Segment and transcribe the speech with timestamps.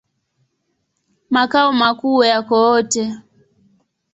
[1.33, 3.03] Makao makuu yako Wote.